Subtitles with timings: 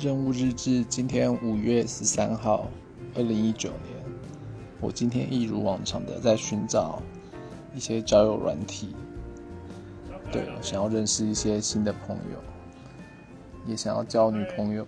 [0.00, 2.70] 任务日志，今天五月十三号，
[3.14, 4.02] 二零一九年。
[4.80, 7.02] 我今天一如往常的在寻找
[7.74, 8.96] 一些交友软体，
[10.32, 12.38] 对，想要认识一些新的朋友，
[13.66, 14.86] 也想要交女朋友。